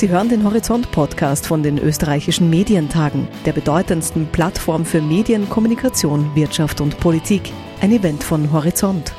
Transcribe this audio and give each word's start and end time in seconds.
Sie 0.00 0.08
hören 0.08 0.30
den 0.30 0.44
Horizont-Podcast 0.44 1.46
von 1.46 1.62
den 1.62 1.76
österreichischen 1.76 2.48
Medientagen, 2.48 3.28
der 3.44 3.52
bedeutendsten 3.52 4.26
Plattform 4.28 4.86
für 4.86 5.02
Medien, 5.02 5.46
Kommunikation, 5.50 6.34
Wirtschaft 6.34 6.80
und 6.80 6.98
Politik. 7.00 7.52
Ein 7.82 7.92
Event 7.92 8.24
von 8.24 8.50
Horizont 8.50 9.12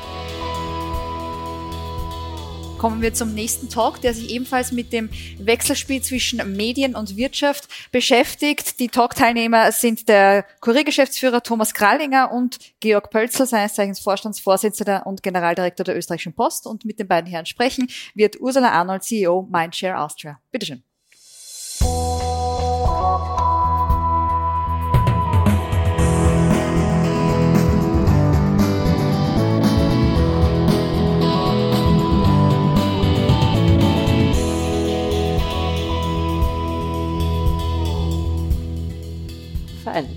kommen 2.82 3.00
wir 3.00 3.14
zum 3.14 3.32
nächsten 3.32 3.68
Talk, 3.68 4.00
der 4.00 4.12
sich 4.12 4.30
ebenfalls 4.30 4.72
mit 4.72 4.92
dem 4.92 5.08
Wechselspiel 5.38 6.02
zwischen 6.02 6.56
Medien 6.56 6.96
und 6.96 7.16
Wirtschaft 7.16 7.68
beschäftigt. 7.92 8.80
Die 8.80 8.88
Talkteilnehmer 8.88 9.70
sind 9.70 10.08
der 10.08 10.44
Kuriergeschäftsführer 10.58 11.44
Thomas 11.44 11.74
Krallinger 11.74 12.32
und 12.32 12.58
Georg 12.80 13.10
Pölzl, 13.10 13.46
seines 13.46 13.74
Zeichens 13.74 14.00
Vorstandsvorsitzender 14.00 15.06
und 15.06 15.22
Generaldirektor 15.22 15.84
der 15.84 15.96
Österreichischen 15.96 16.34
Post. 16.34 16.66
Und 16.66 16.84
mit 16.84 16.98
den 16.98 17.06
beiden 17.06 17.30
Herren 17.30 17.46
sprechen 17.46 17.86
wird 18.16 18.40
Ursula 18.40 18.72
Arnold, 18.72 19.04
CEO 19.04 19.46
Mindshare 19.48 20.00
Austria. 20.00 20.40
Bitteschön. 20.50 20.82
Verein. 39.92 40.08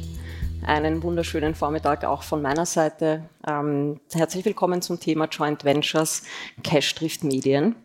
Einen 0.65 1.03
wunderschönen 1.03 1.53
Vormittag 1.53 2.05
auch 2.05 2.23
von 2.23 2.41
meiner 2.41 2.65
Seite. 2.65 3.29
Ähm, 3.47 3.99
herzlich 4.11 4.45
willkommen 4.45 4.81
zum 4.81 4.99
Thema 4.99 5.25
Joint 5.25 5.63
Ventures 5.63 6.23
Cash 6.63 6.95
trifft 6.95 7.23
Medien. 7.23 7.75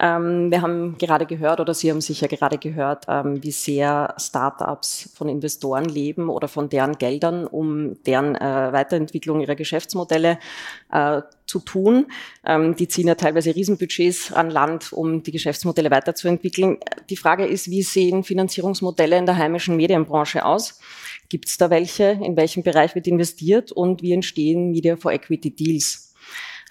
Ähm, 0.00 0.50
wir 0.50 0.62
haben 0.62 0.98
gerade 0.98 1.26
gehört, 1.26 1.60
oder 1.60 1.74
Sie 1.74 1.90
haben 1.90 2.00
sicher 2.00 2.26
gerade 2.26 2.58
gehört, 2.58 3.04
ähm, 3.08 3.40
wie 3.44 3.52
sehr 3.52 4.14
Startups 4.18 5.10
von 5.14 5.28
Investoren 5.28 5.84
leben 5.84 6.28
oder 6.28 6.48
von 6.48 6.68
deren 6.68 6.98
Geldern, 6.98 7.46
um 7.46 8.02
deren 8.02 8.34
äh, 8.34 8.72
Weiterentwicklung 8.72 9.40
ihrer 9.40 9.54
Geschäftsmodelle 9.54 10.38
äh, 10.90 11.22
zu 11.46 11.60
tun. 11.60 12.06
Ähm, 12.44 12.74
die 12.74 12.88
ziehen 12.88 13.06
ja 13.06 13.14
teilweise 13.14 13.54
Riesenbudgets 13.54 14.32
an 14.32 14.50
Land, 14.50 14.92
um 14.92 15.22
die 15.22 15.30
Geschäftsmodelle 15.30 15.90
weiterzuentwickeln. 15.90 16.78
Die 17.10 17.16
Frage 17.16 17.46
ist, 17.46 17.70
wie 17.70 17.82
sehen 17.82 18.24
Finanzierungsmodelle 18.24 19.18
in 19.18 19.26
der 19.26 19.36
heimischen 19.36 19.76
Medienbranche 19.76 20.44
aus? 20.44 20.80
Gibt 21.28 21.48
es 21.48 21.56
da 21.56 21.70
welche? 21.70 22.18
In 22.22 22.36
welchem 22.36 22.62
Bereich 22.62 22.94
wird 22.94 23.06
investiert? 23.06 23.72
Und 23.72 24.02
wie 24.02 24.12
entstehen 24.12 24.70
Media 24.70 24.96
for 24.96 25.12
Equity 25.12 25.54
Deals? 25.54 26.14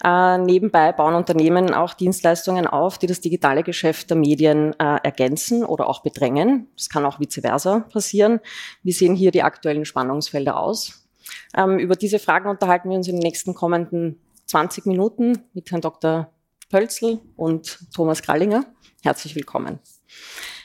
Äh, 0.02 0.38
nebenbei 0.38 0.92
bauen 0.92 1.14
Unternehmen 1.14 1.72
auch 1.72 1.94
Dienstleistungen 1.94 2.66
auf, 2.66 2.98
die 2.98 3.06
das 3.06 3.20
digitale 3.20 3.62
Geschäft 3.62 4.10
der 4.10 4.16
Medien 4.16 4.72
äh, 4.78 4.98
ergänzen 5.02 5.64
oder 5.64 5.88
auch 5.88 6.02
bedrängen. 6.02 6.68
Das 6.76 6.88
kann 6.88 7.04
auch 7.04 7.20
vice 7.20 7.40
versa 7.40 7.80
passieren. 7.80 8.40
Wie 8.82 8.92
sehen 8.92 9.14
hier 9.14 9.30
die 9.30 9.42
aktuellen 9.42 9.84
Spannungsfelder 9.84 10.58
aus? 10.58 11.08
Ähm, 11.56 11.78
über 11.78 11.96
diese 11.96 12.18
Fragen 12.18 12.48
unterhalten 12.48 12.90
wir 12.90 12.96
uns 12.96 13.08
in 13.08 13.16
den 13.16 13.22
nächsten 13.22 13.54
kommenden 13.54 14.20
20 14.46 14.86
Minuten 14.86 15.38
mit 15.54 15.70
Herrn 15.70 15.80
Dr. 15.80 16.30
Pölzl 16.70 17.20
und 17.36 17.78
Thomas 17.94 18.22
Krallinger. 18.22 18.66
Herzlich 19.02 19.34
willkommen. 19.34 19.78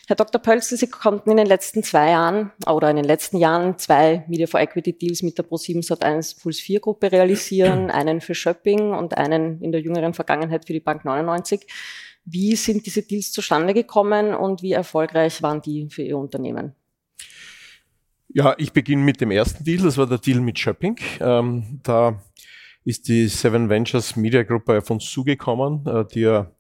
Herr 0.09 0.15
Dr. 0.15 0.41
Pölzl, 0.41 0.75
Sie 0.75 0.89
konnten 0.89 1.29
in 1.29 1.37
den 1.37 1.45
letzten 1.45 1.83
zwei 1.83 2.09
Jahren 2.09 2.51
oder 2.65 2.89
in 2.89 2.95
den 2.95 3.05
letzten 3.05 3.37
Jahren 3.37 3.77
zwei 3.77 4.25
Media 4.27 4.47
for 4.47 4.59
Equity 4.59 4.97
Deals 4.97 5.21
mit 5.21 5.37
der 5.37 5.45
Pro7 5.45 5.85
Sat1 5.85 6.41
Puls 6.41 6.59
4 6.59 6.79
Gruppe 6.79 7.11
realisieren, 7.11 7.91
einen 7.91 8.19
für 8.19 8.33
Shopping 8.33 8.91
und 8.91 9.19
einen 9.19 9.61
in 9.61 9.71
der 9.71 9.81
jüngeren 9.81 10.15
Vergangenheit 10.15 10.65
für 10.65 10.73
die 10.73 10.79
Bank 10.79 11.05
99. 11.05 11.61
Wie 12.25 12.55
sind 12.55 12.87
diese 12.87 13.03
Deals 13.03 13.31
zustande 13.31 13.75
gekommen 13.75 14.33
und 14.33 14.63
wie 14.63 14.71
erfolgreich 14.71 15.43
waren 15.43 15.61
die 15.61 15.87
für 15.91 16.01
Ihr 16.01 16.17
Unternehmen? 16.17 16.73
Ja, 18.29 18.55
ich 18.57 18.73
beginne 18.73 19.03
mit 19.03 19.21
dem 19.21 19.29
ersten 19.29 19.63
Deal, 19.63 19.83
das 19.83 19.95
war 19.95 20.07
der 20.07 20.17
Deal 20.17 20.39
mit 20.39 20.57
Shopping. 20.57 20.97
Ähm, 21.19 21.81
da 21.83 22.19
ist 22.83 23.07
die 23.09 23.27
Seven 23.27 23.69
Ventures 23.69 24.15
Media 24.15 24.41
Gruppe 24.41 24.79
auf 24.79 24.89
uns 24.89 25.07
zugekommen, 25.07 25.85
äh, 25.85 26.03
die 26.11 26.21
ja 26.21 26.51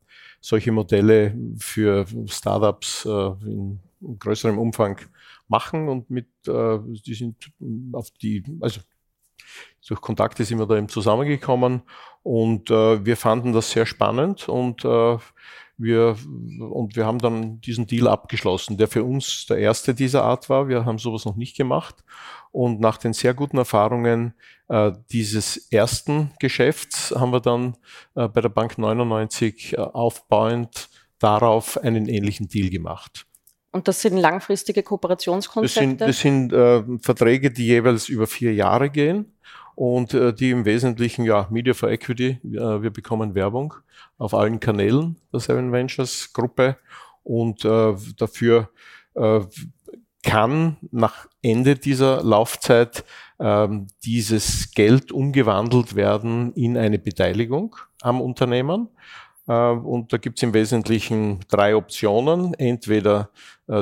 solche 0.41 0.71
Modelle 0.71 1.37
für 1.57 2.05
Startups 2.27 3.05
äh, 3.05 3.09
in 3.09 3.79
größerem 4.19 4.57
Umfang 4.57 4.99
machen 5.47 5.89
und 5.89 6.09
mit, 6.09 6.27
äh, 6.47 6.79
die 7.05 7.13
sind 7.13 7.51
auf 7.93 8.09
die, 8.11 8.43
also 8.61 8.81
durch 9.87 10.01
Kontakte 10.01 10.43
sind 10.43 10.59
wir 10.59 10.67
da 10.67 10.77
eben 10.77 10.89
zusammengekommen 10.89 11.81
und 12.23 12.69
äh, 12.69 13.05
wir 13.05 13.17
fanden 13.17 13.53
das 13.53 13.71
sehr 13.71 13.85
spannend 13.85 14.47
und 14.47 14.85
äh, 14.85 15.17
wir, 15.79 16.17
und 16.59 16.95
wir 16.95 17.05
haben 17.05 17.19
dann 17.19 17.61
diesen 17.61 17.87
Deal 17.87 18.07
abgeschlossen, 18.07 18.77
der 18.77 18.87
für 18.87 19.03
uns 19.03 19.45
der 19.47 19.57
erste 19.57 19.93
dieser 19.95 20.23
Art 20.23 20.49
war. 20.49 20.67
Wir 20.67 20.85
haben 20.85 20.99
sowas 20.99 21.25
noch 21.25 21.37
nicht 21.37 21.55
gemacht. 21.55 22.03
Und 22.51 22.81
nach 22.81 22.97
den 22.97 23.13
sehr 23.13 23.33
guten 23.33 23.57
Erfahrungen 23.57 24.33
äh, 24.67 24.91
dieses 25.11 25.71
ersten 25.71 26.31
Geschäfts 26.39 27.13
haben 27.15 27.31
wir 27.31 27.39
dann 27.39 27.77
äh, 28.15 28.27
bei 28.27 28.41
der 28.41 28.49
Bank 28.49 28.77
99 28.77 29.73
äh, 29.73 29.77
aufbauend 29.77 30.89
darauf 31.17 31.77
einen 31.77 32.09
ähnlichen 32.09 32.47
Deal 32.47 32.69
gemacht. 32.69 33.25
Und 33.71 33.87
das 33.87 34.01
sind 34.01 34.17
langfristige 34.17 34.83
Kooperationskonzepte? 34.83 36.05
Das 36.05 36.19
sind, 36.19 36.51
das 36.51 36.83
sind 36.83 36.97
äh, 36.97 36.99
Verträge, 37.01 37.51
die 37.51 37.67
jeweils 37.67 38.09
über 38.09 38.27
vier 38.27 38.53
Jahre 38.53 38.89
gehen 38.89 39.33
und 39.79 40.13
äh, 40.13 40.33
die 40.33 40.51
im 40.51 40.65
Wesentlichen, 40.65 41.23
ja, 41.23 41.47
Media 41.49 41.73
for 41.73 41.89
Equity, 41.89 42.37
äh, 42.43 42.81
wir 42.81 42.89
bekommen 42.89 43.33
Werbung 43.33 43.75
auf 44.17 44.33
allen 44.33 44.59
Kanälen 44.59 45.15
der 45.31 45.39
Seven 45.39 45.71
Ventures 45.71 46.33
Gruppe 46.33 46.75
und 47.23 47.63
äh, 47.63 47.95
dafür 48.17 48.71
äh, 49.13 49.39
kann 50.21 50.75
nach 50.91 51.27
Ende 51.41 51.75
dieser 51.75 52.21
Laufzeit 52.21 53.05
ähm, 53.39 53.87
dieses 54.03 54.71
Geld 54.71 55.13
umgewandelt 55.13 55.95
werden 55.95 56.51
in 56.55 56.75
eine 56.75 56.99
Beteiligung 56.99 57.77
am 58.01 58.19
Unternehmen. 58.19 58.89
Äh, 59.47 59.53
und 59.53 60.11
da 60.11 60.17
gibt 60.17 60.39
es 60.39 60.43
im 60.43 60.53
Wesentlichen 60.53 61.39
drei 61.47 61.73
Optionen. 61.73 62.53
Entweder 62.53 63.29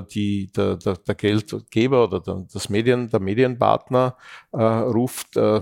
die, 0.02 0.52
der, 0.52 0.76
der, 0.76 0.96
der 0.96 1.16
Geldgeber 1.16 2.04
oder 2.04 2.20
der, 2.20 2.46
das 2.52 2.70
Medien, 2.70 3.10
der 3.10 3.20
Medienpartner 3.20 4.18
äh, 4.52 4.62
ruft 4.62 5.38
äh, 5.38 5.62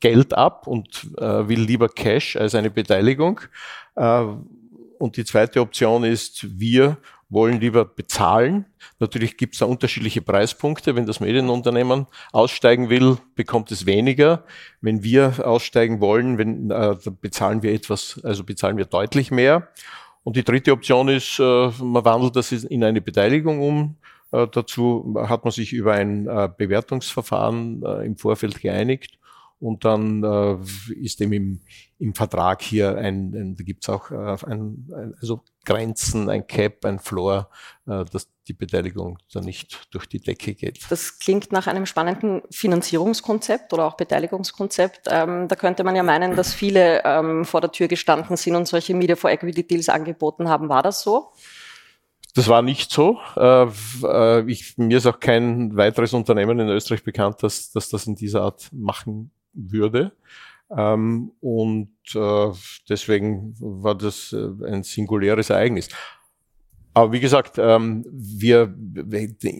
Geld 0.00 0.34
ab 0.34 0.66
und 0.66 1.08
äh, 1.18 1.48
will 1.48 1.60
lieber 1.60 1.88
Cash 1.88 2.36
als 2.36 2.54
eine 2.54 2.70
Beteiligung. 2.70 3.40
Äh, 3.96 4.24
und 4.98 5.16
die 5.16 5.24
zweite 5.24 5.60
Option 5.60 6.04
ist, 6.04 6.58
wir 6.58 6.98
wollen 7.28 7.60
lieber 7.60 7.84
bezahlen. 7.84 8.66
Natürlich 9.00 9.36
gibt 9.36 9.54
es 9.54 9.58
da 9.58 9.66
unterschiedliche 9.66 10.22
Preispunkte. 10.22 10.94
Wenn 10.94 11.06
das 11.06 11.20
Medienunternehmen 11.20 12.06
aussteigen 12.32 12.90
will, 12.90 13.18
bekommt 13.34 13.70
es 13.72 13.86
weniger. 13.86 14.44
Wenn 14.80 15.02
wir 15.02 15.46
aussteigen 15.46 16.00
wollen, 16.00 16.38
wenn, 16.38 16.70
äh, 16.70 16.96
bezahlen 17.20 17.62
wir 17.62 17.72
etwas, 17.72 18.20
also 18.24 18.44
bezahlen 18.44 18.76
wir 18.76 18.84
deutlich 18.84 19.30
mehr. 19.30 19.68
Und 20.24 20.36
die 20.36 20.44
dritte 20.44 20.72
Option 20.72 21.08
ist, 21.08 21.38
äh, 21.38 21.70
man 21.82 22.04
wandelt 22.04 22.34
das 22.34 22.50
in 22.50 22.82
eine 22.82 23.00
Beteiligung 23.00 23.60
um. 23.60 23.96
Äh, 24.32 24.48
dazu 24.50 25.14
hat 25.16 25.44
man 25.44 25.52
sich 25.52 25.72
über 25.72 25.92
ein 25.92 26.26
äh, 26.26 26.48
Bewertungsverfahren 26.56 27.82
im 28.02 28.16
Vorfeld 28.16 28.60
geeinigt 28.60 29.18
und 29.60 29.84
dann 29.84 30.22
äh, 30.22 30.56
ist 30.94 31.20
eben 31.20 31.32
im, 31.32 31.60
im 31.98 32.14
Vertrag 32.14 32.60
hier 32.60 32.98
ein, 32.98 33.34
ein 33.34 33.56
da 33.56 33.64
gibt's 33.64 33.88
auch 33.88 34.10
äh, 34.10 34.36
ein, 34.46 34.88
ein, 34.94 35.14
also 35.20 35.42
Grenzen, 35.64 36.28
ein 36.28 36.46
Cap, 36.46 36.84
ein 36.84 36.98
Floor, 36.98 37.48
äh, 37.86 38.04
dass 38.04 38.28
die 38.46 38.52
Beteiligung 38.52 39.18
dann 39.32 39.44
nicht 39.44 39.88
durch 39.90 40.06
die 40.06 40.20
Decke 40.20 40.54
geht. 40.54 40.80
Das 40.90 41.18
klingt 41.18 41.52
nach 41.52 41.66
einem 41.66 41.86
spannenden 41.86 42.42
Finanzierungskonzept 42.50 43.72
oder 43.72 43.86
auch 43.86 43.96
Beteiligungskonzept. 43.96 45.08
Ähm, 45.10 45.48
da 45.48 45.56
könnte 45.56 45.82
man 45.84 45.96
ja 45.96 46.02
meinen, 46.02 46.36
dass 46.36 46.52
viele 46.52 47.02
ähm, 47.04 47.44
vor 47.44 47.60
der 47.60 47.72
Tür 47.72 47.88
gestanden 47.88 48.36
sind 48.36 48.54
und 48.54 48.68
solche 48.68 48.94
Media 48.94 49.16
for 49.16 49.30
Equity 49.30 49.66
Deals 49.66 49.88
angeboten 49.88 50.48
haben. 50.48 50.68
War 50.68 50.82
das 50.82 51.02
so? 51.02 51.32
Das 52.34 52.48
war 52.48 52.62
nicht 52.62 52.90
so. 52.90 53.18
Äh, 53.36 53.66
äh, 54.02 54.50
ich, 54.50 54.76
mir 54.76 54.98
ist 54.98 55.06
auch 55.06 55.20
kein 55.20 55.76
weiteres 55.76 56.12
Unternehmen 56.12 56.58
in 56.58 56.68
Österreich 56.68 57.04
bekannt, 57.04 57.42
dass, 57.42 57.70
dass 57.70 57.88
das 57.88 58.06
in 58.06 58.16
dieser 58.16 58.42
Art 58.42 58.68
machen 58.72 59.30
würde. 59.52 60.12
Ähm, 60.70 61.32
und 61.40 61.90
äh, 62.14 62.52
deswegen 62.88 63.54
war 63.60 63.94
das 63.94 64.32
äh, 64.32 64.66
ein 64.66 64.82
singuläres 64.82 65.50
Ereignis. 65.50 65.88
Aber 66.94 67.12
wie 67.12 67.20
gesagt, 67.20 67.58
ähm, 67.58 68.04
wir, 68.10 68.72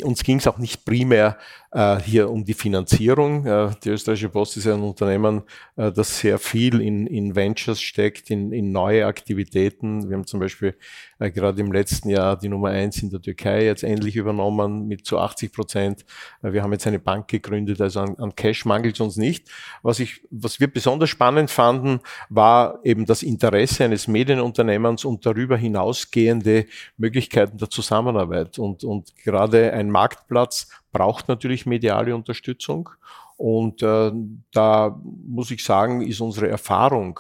uns 0.04 0.22
ging 0.22 0.38
es 0.38 0.46
auch 0.46 0.58
nicht 0.58 0.84
primär 0.84 1.36
äh, 1.74 1.98
hier 2.00 2.30
um 2.30 2.44
die 2.44 2.54
Finanzierung. 2.54 3.44
Äh, 3.44 3.70
die 3.82 3.88
österreichische 3.88 4.28
Post 4.28 4.56
ist 4.56 4.68
ein 4.68 4.80
Unternehmen, 4.80 5.42
äh, 5.74 5.90
das 5.90 6.20
sehr 6.20 6.38
viel 6.38 6.80
in, 6.80 7.08
in 7.08 7.34
Ventures 7.34 7.82
steckt, 7.82 8.30
in, 8.30 8.52
in 8.52 8.70
neue 8.70 9.06
Aktivitäten. 9.06 10.08
Wir 10.08 10.16
haben 10.16 10.26
zum 10.26 10.38
Beispiel 10.38 10.76
gerade 11.18 11.60
im 11.60 11.72
letzten 11.72 12.10
Jahr 12.10 12.38
die 12.38 12.48
Nummer 12.48 12.68
eins 12.68 13.02
in 13.02 13.10
der 13.10 13.20
Türkei 13.20 13.64
jetzt 13.64 13.82
endlich 13.82 14.14
übernommen 14.14 14.86
mit 14.86 15.06
zu 15.06 15.18
80 15.18 15.52
Prozent. 15.52 16.04
Wir 16.42 16.62
haben 16.62 16.72
jetzt 16.72 16.86
eine 16.86 16.98
Bank 16.98 17.28
gegründet, 17.28 17.80
also 17.80 18.00
an, 18.00 18.16
an 18.18 18.34
Cash 18.34 18.64
mangelt 18.66 18.96
es 18.96 19.00
uns 19.00 19.16
nicht. 19.16 19.48
Was, 19.82 20.00
ich, 20.00 20.22
was 20.30 20.60
wir 20.60 20.66
besonders 20.66 21.10
spannend 21.10 21.50
fanden, 21.50 22.00
war 22.28 22.80
eben 22.84 23.06
das 23.06 23.22
Interesse 23.22 23.84
eines 23.84 24.06
Medienunternehmens 24.06 25.04
und 25.04 25.24
darüber 25.24 25.56
hinausgehende 25.56 26.66
Möglichkeiten, 26.98 27.23
Möglichkeiten 27.24 27.58
der 27.58 27.70
Zusammenarbeit. 27.70 28.58
Und, 28.58 28.84
und 28.84 29.16
gerade 29.16 29.72
ein 29.72 29.90
Marktplatz 29.90 30.68
braucht 30.92 31.28
natürlich 31.28 31.66
mediale 31.66 32.14
Unterstützung. 32.14 32.90
Und 33.36 33.82
äh, 33.82 34.12
da 34.52 35.00
muss 35.26 35.50
ich 35.50 35.64
sagen, 35.64 36.02
ist 36.02 36.20
unsere 36.20 36.48
Erfahrung 36.48 37.18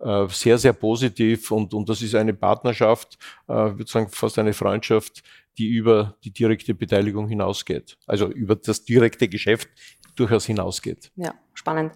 äh, 0.00 0.26
sehr, 0.28 0.58
sehr 0.58 0.72
positiv 0.72 1.50
und, 1.50 1.72
und 1.72 1.88
das 1.88 2.02
ist 2.02 2.14
eine 2.14 2.34
Partnerschaft, 2.34 3.16
äh, 3.46 3.52
würde 3.52 3.86
sagen 3.86 4.08
fast 4.10 4.38
eine 4.38 4.52
Freundschaft, 4.52 5.22
die 5.58 5.68
über 5.68 6.16
die 6.24 6.32
direkte 6.32 6.74
Beteiligung 6.74 7.28
hinausgeht. 7.28 7.96
Also 8.06 8.28
über 8.28 8.56
das 8.56 8.84
direkte 8.84 9.28
Geschäft 9.28 9.68
durchaus 10.16 10.46
hinausgeht. 10.46 11.12
Ja, 11.14 11.32
spannend. 11.62 11.92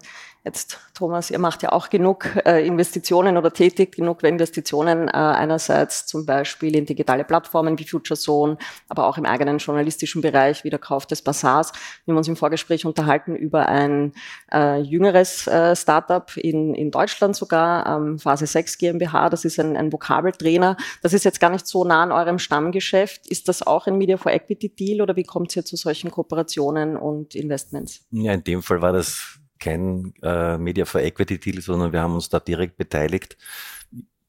Jetzt, 0.47 0.79
Thomas, 0.93 1.29
ihr 1.29 1.39
macht 1.39 1.61
ja 1.61 1.73
auch 1.73 1.89
genug 1.89 2.29
äh, 2.45 2.65
Investitionen 2.65 3.35
oder 3.35 3.51
tätigt 3.51 3.97
genug 3.97 4.23
Investitionen, 4.23 5.09
äh, 5.09 5.11
einerseits 5.11 6.05
zum 6.05 6.25
Beispiel 6.25 6.73
in 6.73 6.85
digitale 6.85 7.25
Plattformen 7.25 7.77
wie 7.77 7.83
Future 7.83 8.17
Zone, 8.17 8.57
aber 8.87 9.07
auch 9.07 9.17
im 9.17 9.25
eigenen 9.25 9.57
journalistischen 9.57 10.21
Bereich 10.21 10.63
wie 10.63 10.69
der 10.69 10.79
Kauf 10.79 11.05
des 11.05 11.21
Bazaars. 11.21 11.73
Wir 12.05 12.13
haben 12.13 12.17
uns 12.17 12.29
im 12.29 12.37
Vorgespräch 12.37 12.85
unterhalten 12.85 13.35
über 13.35 13.67
ein 13.67 14.13
äh, 14.53 14.79
jüngeres 14.79 15.47
äh, 15.47 15.75
Startup 15.75 16.31
in, 16.37 16.73
in 16.75 16.91
Deutschland 16.91 17.35
sogar, 17.35 17.85
ähm, 17.85 18.17
Phase 18.17 18.47
6 18.47 18.77
GmbH, 18.77 19.29
das 19.29 19.43
ist 19.43 19.59
ein, 19.59 19.75
ein 19.75 19.91
Vokabeltrainer. 19.91 20.77
Das 21.01 21.11
ist 21.11 21.25
jetzt 21.25 21.41
gar 21.41 21.49
nicht 21.49 21.67
so 21.67 21.83
nah 21.83 22.03
an 22.03 22.13
eurem 22.13 22.39
Stammgeschäft. 22.39 23.27
Ist 23.27 23.49
das 23.49 23.67
auch 23.67 23.85
ein 23.87 23.97
Media 23.97 24.15
for 24.15 24.31
Equity 24.31 24.69
Deal 24.69 25.01
oder 25.01 25.17
wie 25.17 25.25
kommt 25.25 25.53
ihr 25.57 25.65
zu 25.65 25.75
solchen 25.75 26.09
Kooperationen 26.09 26.95
und 26.95 27.35
Investments? 27.35 28.05
Ja, 28.11 28.31
in 28.31 28.45
dem 28.45 28.63
Fall 28.63 28.81
war 28.81 28.93
das 28.93 29.41
kein 29.59 30.13
äh, 30.21 30.57
Media 30.57 30.85
for 30.85 31.01
Equity 31.01 31.39
Deal, 31.39 31.61
sondern 31.61 31.91
wir 31.91 32.01
haben 32.01 32.15
uns 32.15 32.29
da 32.29 32.39
direkt 32.39 32.77
beteiligt. 32.77 33.37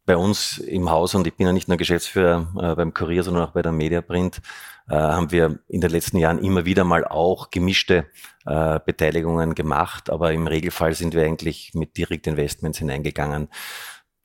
Bei 0.05 0.17
uns 0.17 0.59
im 0.59 0.91
Haus, 0.91 1.15
und 1.15 1.27
ich 1.27 1.35
bin 1.35 1.47
ja 1.47 1.53
nicht 1.53 1.69
nur 1.69 1.77
Geschäftsführer 1.77 2.49
äh, 2.57 2.75
beim 2.75 2.95
Kurier, 2.95 3.23
sondern 3.23 3.45
auch 3.45 3.53
bei 3.53 3.63
der 3.63 3.73
Mediaprint, 3.73 4.41
äh, 4.89 4.95
haben 4.95 5.31
wir 5.31 5.59
in 5.69 5.81
den 5.83 5.91
letzten 5.91 6.17
Jahren 6.17 6.39
immer 6.39 6.65
wieder 6.65 6.85
mal 6.85 7.05
auch 7.05 7.51
gemischte 7.51 8.07
äh, 8.47 8.81
Beteiligungen 8.85 9.55
gemacht, 9.55 10.09
aber 10.09 10.33
im 10.33 10.47
Regelfall 10.47 10.95
sind 10.95 11.15
wir 11.15 11.25
eigentlich 11.25 11.73
mit 11.75 11.97
Direktinvestments 11.99 12.79
hineingegangen 12.79 13.49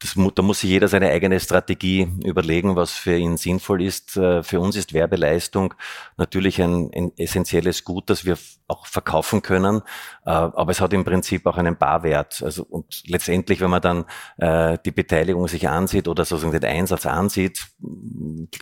das, 0.04 0.16
da 0.36 0.42
muss 0.42 0.60
sich 0.60 0.70
jeder 0.70 0.90
seine 0.90 1.10
eigene 1.12 1.40
Strategie 1.40 2.10
überlegen, 2.26 2.76
was 2.76 2.92
für 2.92 3.16
ihn 3.16 3.38
sinnvoll 3.38 3.82
ist. 3.82 4.18
Äh, 4.18 4.44
für 4.44 4.60
uns 4.60 4.76
ist 4.76 4.94
Werbeleistung 4.94 5.74
natürlich 6.18 6.62
ein, 6.62 6.92
ein 6.94 7.14
essentielles 7.18 7.86
Gut, 7.86 8.10
das 8.10 8.26
wir 8.26 8.38
auch 8.68 8.86
verkaufen 8.86 9.42
können, 9.42 9.82
äh, 10.26 10.30
aber 10.30 10.72
es 10.72 10.82
hat 10.82 10.92
im 10.92 11.06
Prinzip 11.06 11.46
auch 11.46 11.56
einen 11.56 11.78
Barwert. 11.78 12.42
Also 12.44 12.64
und 12.64 13.04
letztendlich, 13.08 13.62
wenn 13.62 13.70
man 13.70 13.82
dann 13.82 14.06
äh, 14.38 14.78
die 14.86 14.92
Beteiligung 14.92 15.48
sich 15.48 15.70
ansieht 15.70 16.10
oder 16.10 16.26
sozusagen 16.26 16.60
den 16.60 16.66
Einsatz 16.70 17.06
ansieht, 17.06 17.66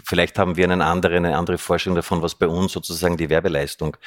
vielleicht 0.05 0.37
haben 0.37 0.57
wir 0.57 0.65
einen 0.65 0.81
anderen, 0.83 1.25
eine 1.25 1.37
andere 1.37 1.57
Vorstellung 1.57 1.95
davon, 1.95 2.21
was 2.21 2.35
bei 2.35 2.47
uns 2.47 2.73
sozusagen 2.73 3.17
die 3.17 3.29
Werbeleistung 3.29 3.97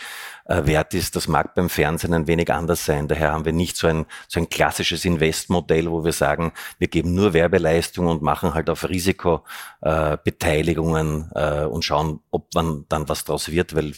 wert 0.46 0.92
ist. 0.92 1.16
Das 1.16 1.26
mag 1.26 1.54
beim 1.54 1.70
Fernsehen 1.70 2.12
ein 2.12 2.26
wenig 2.26 2.52
anders 2.52 2.84
sein. 2.84 3.08
Daher 3.08 3.32
haben 3.32 3.46
wir 3.46 3.52
nicht 3.52 3.78
so 3.78 3.86
ein, 3.86 4.04
so 4.28 4.38
ein 4.40 4.50
klassisches 4.50 5.06
Investmodell, 5.06 5.90
wo 5.90 6.04
wir 6.04 6.12
sagen, 6.12 6.52
wir 6.78 6.88
geben 6.88 7.14
nur 7.14 7.23
nur 7.24 7.32
Werbeleistung 7.32 8.06
und 8.06 8.22
machen 8.22 8.54
halt 8.54 8.70
auf 8.70 8.88
Risikobeteiligungen 8.88 11.32
äh, 11.34 11.62
äh, 11.62 11.64
und 11.64 11.84
schauen, 11.84 12.20
ob 12.30 12.54
man 12.54 12.84
dann 12.88 13.08
was 13.08 13.24
draus 13.24 13.50
wird, 13.50 13.74
weil 13.74 13.94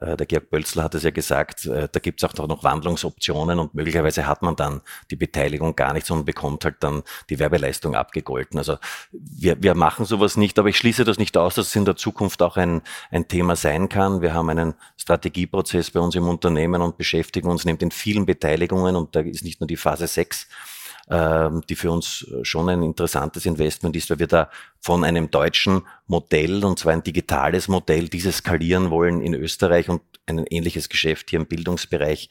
äh, 0.00 0.16
der 0.16 0.26
Georg 0.26 0.50
Bölzler 0.50 0.82
hat 0.84 0.94
es 0.94 1.02
ja 1.02 1.10
gesagt, 1.10 1.66
äh, 1.66 1.88
da 1.90 2.00
gibt 2.00 2.22
es 2.22 2.28
auch 2.28 2.48
noch 2.48 2.64
Wandlungsoptionen 2.64 3.58
und 3.58 3.74
möglicherweise 3.74 4.26
hat 4.26 4.40
man 4.42 4.56
dann 4.56 4.80
die 5.10 5.16
Beteiligung 5.16 5.76
gar 5.76 5.92
nicht, 5.92 6.06
sondern 6.06 6.24
bekommt 6.24 6.64
halt 6.64 6.76
dann 6.80 7.02
die 7.28 7.38
Werbeleistung 7.38 7.94
abgegolten. 7.94 8.58
Also 8.58 8.78
wir, 9.12 9.62
wir 9.62 9.74
machen 9.74 10.06
sowas 10.06 10.36
nicht, 10.36 10.58
aber 10.58 10.70
ich 10.70 10.78
schließe 10.78 11.04
das 11.04 11.18
nicht 11.18 11.36
aus, 11.36 11.54
dass 11.54 11.68
es 11.68 11.76
in 11.76 11.84
der 11.84 11.96
Zukunft 11.96 12.42
auch 12.42 12.56
ein, 12.56 12.82
ein 13.10 13.28
Thema 13.28 13.54
sein 13.54 13.88
kann. 13.88 14.22
Wir 14.22 14.34
haben 14.34 14.48
einen 14.48 14.74
Strategieprozess 14.96 15.90
bei 15.90 16.00
uns 16.00 16.14
im 16.14 16.28
Unternehmen 16.28 16.80
und 16.80 16.96
beschäftigen 16.96 17.48
uns 17.48 17.64
neben 17.64 17.78
den 17.78 17.90
vielen 17.90 18.26
Beteiligungen 18.26 18.96
und 18.96 19.14
da 19.14 19.20
ist 19.20 19.44
nicht 19.44 19.60
nur 19.60 19.68
die 19.68 19.76
Phase 19.76 20.06
6 20.06 20.44
ähm, 20.44 20.71
die 21.10 21.74
für 21.74 21.90
uns 21.90 22.26
schon 22.42 22.68
ein 22.68 22.82
interessantes 22.82 23.44
Investment 23.44 23.96
ist, 23.96 24.08
weil 24.08 24.20
wir 24.20 24.28
da 24.28 24.50
von 24.80 25.04
einem 25.04 25.30
deutschen 25.30 25.82
Modell, 26.06 26.64
und 26.64 26.78
zwar 26.78 26.92
ein 26.92 27.02
digitales 27.02 27.68
Modell, 27.68 28.08
dieses 28.08 28.38
skalieren 28.38 28.90
wollen 28.90 29.20
in 29.20 29.34
Österreich 29.34 29.88
und 29.88 30.00
ein 30.26 30.44
ähnliches 30.46 30.88
Geschäft 30.88 31.30
hier 31.30 31.40
im 31.40 31.46
Bildungsbereich 31.46 32.30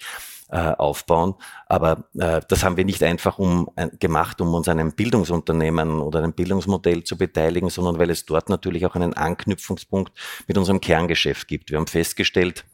äh, 0.51 0.73
aufbauen. 0.77 1.35
Aber 1.67 2.03
äh, 2.19 2.41
das 2.47 2.63
haben 2.63 2.75
wir 2.75 2.83
nicht 2.85 3.01
einfach 3.03 3.39
um, 3.39 3.69
äh, 3.77 3.87
gemacht, 3.99 4.41
um 4.41 4.53
uns 4.53 4.67
an 4.67 4.79
einem 4.79 4.91
Bildungsunternehmen 4.91 6.01
oder 6.01 6.19
einem 6.19 6.33
Bildungsmodell 6.33 7.03
zu 7.03 7.17
beteiligen, 7.17 7.69
sondern 7.69 7.99
weil 7.99 8.09
es 8.09 8.25
dort 8.25 8.49
natürlich 8.49 8.85
auch 8.85 8.95
einen 8.95 9.13
Anknüpfungspunkt 9.13 10.11
mit 10.47 10.57
unserem 10.57 10.81
Kerngeschäft 10.81 11.47
gibt. 11.47 11.71
Wir 11.71 11.77
haben 11.77 11.87
festgestellt, 11.87 12.65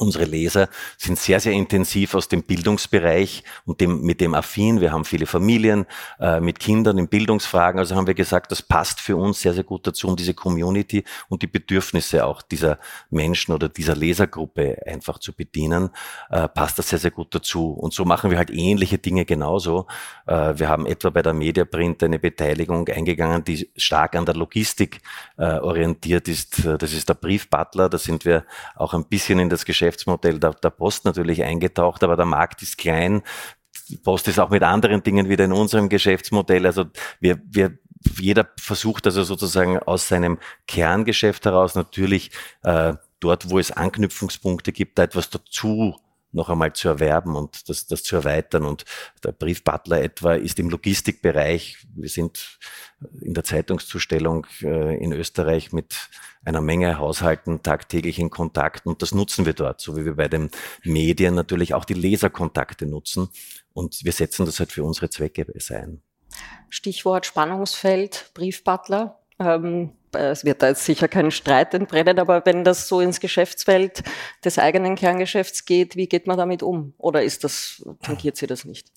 Unsere 0.00 0.24
Leser 0.24 0.70
sind 0.96 1.18
sehr, 1.18 1.40
sehr 1.40 1.52
intensiv 1.52 2.14
aus 2.14 2.26
dem 2.26 2.42
Bildungsbereich 2.42 3.44
und 3.66 3.82
dem, 3.82 4.00
mit 4.00 4.22
dem 4.22 4.32
affin. 4.32 4.80
Wir 4.80 4.92
haben 4.92 5.04
viele 5.04 5.26
Familien 5.26 5.84
äh, 6.18 6.40
mit 6.40 6.58
Kindern 6.58 6.96
in 6.96 7.06
Bildungsfragen. 7.06 7.78
Also 7.78 7.96
haben 7.96 8.06
wir 8.06 8.14
gesagt, 8.14 8.50
das 8.50 8.62
passt 8.62 8.98
für 8.98 9.18
uns 9.18 9.42
sehr, 9.42 9.52
sehr 9.52 9.62
gut 9.62 9.86
dazu, 9.86 10.08
um 10.08 10.16
diese 10.16 10.32
Community 10.32 11.04
und 11.28 11.42
die 11.42 11.48
Bedürfnisse 11.48 12.24
auch 12.24 12.40
dieser 12.40 12.78
Menschen 13.10 13.52
oder 13.52 13.68
dieser 13.68 13.94
Lesergruppe 13.94 14.78
einfach 14.86 15.18
zu 15.18 15.34
bedienen. 15.34 15.90
Äh, 16.30 16.48
passt 16.48 16.78
das 16.78 16.88
sehr, 16.88 16.98
sehr 16.98 17.10
gut 17.10 17.34
dazu. 17.34 17.70
Und 17.72 17.92
so 17.92 18.06
machen 18.06 18.30
wir 18.30 18.38
halt 18.38 18.48
ähnliche 18.48 18.96
Dinge 18.96 19.26
genauso. 19.26 19.86
Äh, 20.26 20.54
wir 20.56 20.70
haben 20.70 20.86
etwa 20.86 21.10
bei 21.10 21.20
der 21.20 21.34
Mediaprint 21.34 22.02
eine 22.04 22.18
Beteiligung 22.18 22.88
eingegangen, 22.88 23.44
die 23.44 23.68
stark 23.76 24.16
an 24.16 24.24
der 24.24 24.34
Logistik 24.34 25.02
äh, 25.36 25.58
orientiert 25.58 26.26
ist. 26.26 26.64
Das 26.64 26.94
ist 26.94 27.06
der 27.06 27.14
Briefbutler. 27.14 27.90
Da 27.90 27.98
sind 27.98 28.24
wir 28.24 28.46
auch 28.76 28.94
ein 28.94 29.04
bisschen 29.04 29.38
in 29.38 29.50
das 29.50 29.66
Geschäft 29.66 29.89
Geschäftsmodell 29.90 30.38
der, 30.38 30.54
der 30.54 30.70
Post 30.70 31.04
natürlich 31.04 31.42
eingetaucht, 31.42 32.02
aber 32.04 32.16
der 32.16 32.26
Markt 32.26 32.62
ist 32.62 32.78
klein. 32.78 33.22
Die 33.88 33.96
Post 33.96 34.28
ist 34.28 34.38
auch 34.38 34.50
mit 34.50 34.62
anderen 34.62 35.02
Dingen 35.02 35.28
wieder 35.28 35.44
in 35.44 35.52
unserem 35.52 35.88
Geschäftsmodell. 35.88 36.64
Also 36.66 36.84
wir, 37.18 37.40
wir 37.44 37.78
jeder 38.18 38.48
versucht 38.58 39.06
also 39.06 39.24
sozusagen 39.24 39.78
aus 39.78 40.08
seinem 40.08 40.38
Kerngeschäft 40.66 41.44
heraus 41.44 41.74
natürlich 41.74 42.30
äh, 42.62 42.94
dort, 43.18 43.50
wo 43.50 43.58
es 43.58 43.72
Anknüpfungspunkte 43.72 44.72
gibt, 44.72 44.98
da 44.98 45.02
etwas 45.02 45.28
dazu 45.28 45.96
noch 46.32 46.48
einmal 46.48 46.72
zu 46.72 46.88
erwerben 46.88 47.36
und 47.36 47.68
das, 47.68 47.86
das 47.86 48.02
zu 48.02 48.16
erweitern. 48.16 48.64
Und 48.64 48.84
der 49.24 49.32
Briefbutler 49.32 50.02
etwa 50.02 50.34
ist 50.34 50.58
im 50.58 50.70
Logistikbereich, 50.70 51.78
wir 51.94 52.08
sind 52.08 52.58
in 53.20 53.34
der 53.34 53.44
Zeitungszustellung 53.44 54.46
äh, 54.62 54.96
in 55.02 55.12
Österreich 55.12 55.72
mit 55.72 55.94
einer 56.44 56.60
Menge 56.60 56.98
Haushalten 56.98 57.62
tagtäglich 57.62 58.18
in 58.18 58.30
Kontakt 58.30 58.86
und 58.86 59.02
das 59.02 59.12
nutzen 59.12 59.44
wir 59.44 59.52
dort, 59.52 59.80
so 59.80 59.96
wie 59.96 60.04
wir 60.04 60.16
bei 60.16 60.28
den 60.28 60.50
Medien 60.84 61.34
natürlich 61.34 61.74
auch 61.74 61.84
die 61.84 61.94
Leserkontakte 61.94 62.86
nutzen 62.86 63.28
und 63.72 64.04
wir 64.04 64.12
setzen 64.12 64.46
das 64.46 64.58
halt 64.58 64.72
für 64.72 64.84
unsere 64.84 65.10
Zwecke 65.10 65.46
ein. 65.70 66.02
Stichwort 66.68 67.26
Spannungsfeld, 67.26 68.30
Briefbutler. 68.34 69.20
Ähm, 69.38 69.92
es 70.12 70.44
wird 70.44 70.62
da 70.62 70.68
jetzt 70.68 70.84
sicher 70.84 71.08
kein 71.08 71.30
Streit 71.30 71.74
entbrennen, 71.74 72.18
aber 72.18 72.44
wenn 72.44 72.64
das 72.64 72.88
so 72.88 73.00
ins 73.00 73.20
Geschäftsfeld 73.20 74.02
des 74.44 74.58
eigenen 74.58 74.94
Kerngeschäfts 74.96 75.64
geht, 75.64 75.96
wie 75.96 76.08
geht 76.08 76.26
man 76.26 76.38
damit 76.38 76.62
um? 76.62 76.94
Oder 76.98 77.22
ist 77.22 77.44
das, 77.44 77.84
tangiert 78.02 78.36
sie 78.36 78.46
das 78.46 78.64
nicht? 78.64 78.90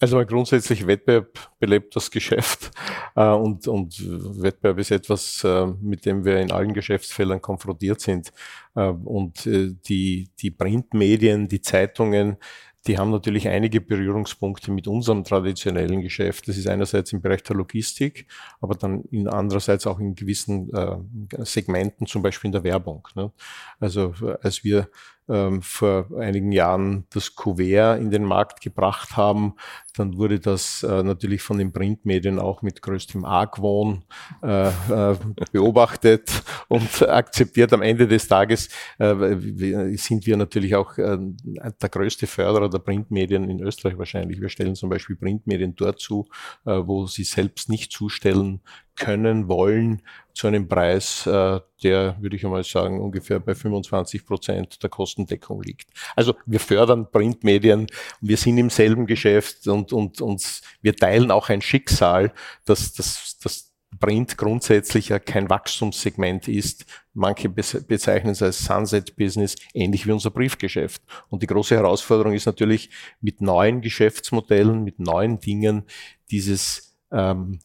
Also 0.00 0.24
grundsätzlich 0.26 0.86
Wettbewerb 0.86 1.38
belebt 1.60 1.94
das 1.94 2.10
Geschäft 2.10 2.72
äh, 3.14 3.26
und, 3.28 3.68
und 3.68 4.02
Wettbewerb 4.42 4.78
ist 4.78 4.90
etwas, 4.90 5.42
äh, 5.44 5.66
mit 5.80 6.04
dem 6.04 6.24
wir 6.24 6.40
in 6.40 6.50
allen 6.50 6.74
Geschäftsfeldern 6.74 7.40
konfrontiert 7.40 8.00
sind. 8.00 8.32
Äh, 8.74 8.88
und 8.88 9.46
äh, 9.46 9.72
die, 9.88 10.28
die 10.40 10.50
Printmedien, 10.50 11.46
die 11.46 11.60
Zeitungen, 11.60 12.36
die 12.86 12.98
haben 12.98 13.10
natürlich 13.10 13.48
einige 13.48 13.80
Berührungspunkte 13.80 14.70
mit 14.70 14.86
unserem 14.86 15.24
traditionellen 15.24 16.02
Geschäft. 16.02 16.48
Das 16.48 16.56
ist 16.58 16.68
einerseits 16.68 17.12
im 17.12 17.22
Bereich 17.22 17.42
der 17.42 17.56
Logistik, 17.56 18.26
aber 18.60 18.74
dann 18.74 19.04
in 19.10 19.26
andererseits 19.28 19.86
auch 19.86 19.98
in 19.98 20.14
gewissen 20.14 20.72
äh, 20.72 20.96
Segmenten, 21.44 22.06
zum 22.06 22.22
Beispiel 22.22 22.48
in 22.48 22.52
der 22.52 22.64
Werbung. 22.64 23.08
Ne? 23.14 23.32
Also 23.80 24.14
als 24.42 24.64
wir 24.64 24.88
ähm, 25.28 25.62
vor 25.62 26.08
einigen 26.18 26.52
Jahren 26.52 27.06
das 27.10 27.34
Kuvert 27.34 28.00
in 28.00 28.10
den 28.10 28.24
Markt 28.24 28.60
gebracht 28.60 29.16
haben, 29.16 29.54
dann 29.96 30.16
wurde 30.16 30.40
das 30.40 30.82
äh, 30.82 31.02
natürlich 31.02 31.40
von 31.40 31.58
den 31.58 31.72
Printmedien 31.72 32.38
auch 32.38 32.62
mit 32.62 32.82
größtem 32.82 33.24
Argwohn 33.24 34.04
äh, 34.42 34.68
äh, 34.68 35.16
beobachtet 35.52 36.42
und 36.68 37.08
akzeptiert. 37.08 37.72
Am 37.72 37.82
Ende 37.82 38.08
des 38.08 38.28
Tages 38.28 38.68
sind 38.98 40.26
wir 40.26 40.36
natürlich 40.36 40.74
auch 40.74 40.94
der 40.96 41.88
größte 41.90 42.26
Förderer 42.26 42.68
der 42.68 42.78
Printmedien 42.78 43.48
in 43.48 43.60
Österreich 43.60 43.98
wahrscheinlich. 43.98 44.40
Wir 44.40 44.48
stellen 44.48 44.74
zum 44.74 44.88
Beispiel 44.88 45.16
Printmedien 45.16 45.74
dort 45.74 46.00
zu, 46.00 46.26
wo 46.64 47.06
sie 47.06 47.24
selbst 47.24 47.68
nicht 47.68 47.92
zustellen 47.92 48.60
können, 48.96 49.48
wollen, 49.48 50.02
zu 50.34 50.48
einem 50.48 50.68
Preis, 50.68 51.26
äh, 51.26 51.60
der, 51.82 52.16
würde 52.20 52.36
ich 52.36 52.44
einmal 52.44 52.64
sagen, 52.64 53.00
ungefähr 53.00 53.38
bei 53.38 53.54
25 53.54 54.26
Prozent 54.26 54.82
der 54.82 54.90
Kostendeckung 54.90 55.62
liegt. 55.62 55.90
Also 56.16 56.34
wir 56.44 56.60
fördern 56.60 57.10
Printmedien, 57.10 57.86
wir 58.20 58.36
sind 58.36 58.58
im 58.58 58.70
selben 58.70 59.06
Geschäft 59.06 59.68
und, 59.68 59.92
und, 59.92 60.20
und 60.20 60.60
wir 60.82 60.96
teilen 60.96 61.30
auch 61.30 61.50
ein 61.50 61.60
Schicksal, 61.60 62.32
dass, 62.64 62.92
dass, 62.92 63.38
dass 63.38 63.74
Print 64.00 64.36
grundsätzlich 64.36 65.10
ja 65.10 65.18
kein 65.18 65.48
Wachstumssegment 65.48 66.48
ist. 66.48 66.84
Manche 67.12 67.48
bezeichnen 67.48 68.32
es 68.32 68.42
als 68.42 68.64
Sunset 68.64 69.16
Business, 69.16 69.54
ähnlich 69.72 70.06
wie 70.06 70.12
unser 70.12 70.30
Briefgeschäft. 70.30 71.02
Und 71.28 71.42
die 71.42 71.46
große 71.46 71.76
Herausforderung 71.76 72.32
ist 72.32 72.46
natürlich 72.46 72.90
mit 73.20 73.40
neuen 73.40 73.80
Geschäftsmodellen, 73.80 74.82
mit 74.82 74.98
neuen 74.98 75.38
Dingen 75.38 75.84
dieses 76.30 76.96
ähm, 77.12 77.60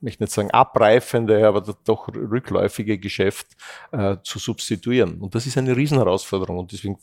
möchte 0.00 0.22
nicht 0.22 0.32
sagen 0.32 0.50
abreifende, 0.50 1.46
aber 1.46 1.60
doch 1.84 2.08
rückläufige 2.08 2.98
Geschäft 2.98 3.48
äh, 3.90 4.16
zu 4.22 4.38
substituieren. 4.38 5.20
Und 5.20 5.34
das 5.34 5.46
ist 5.46 5.56
eine 5.56 5.76
Riesenherausforderung 5.76 6.58
und 6.58 6.72
deswegen 6.72 6.98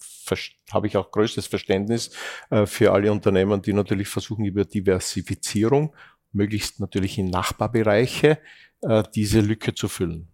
habe 0.71 0.87
ich 0.87 0.97
auch 0.97 1.11
größtes 1.11 1.47
Verständnis 1.47 2.11
äh, 2.49 2.65
für 2.65 2.91
alle 2.91 3.11
Unternehmen, 3.11 3.61
die 3.61 3.73
natürlich 3.73 4.07
versuchen, 4.07 4.45
über 4.45 4.65
Diversifizierung, 4.65 5.95
möglichst 6.31 6.79
natürlich 6.79 7.17
in 7.17 7.29
Nachbarbereiche, 7.29 8.39
äh, 8.81 9.03
diese 9.15 9.41
Lücke 9.41 9.73
zu 9.73 9.87
füllen. 9.87 10.27